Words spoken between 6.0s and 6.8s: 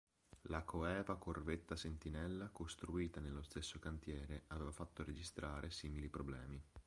problemi.